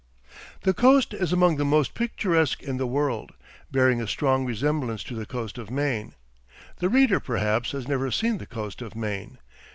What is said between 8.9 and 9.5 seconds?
Maine.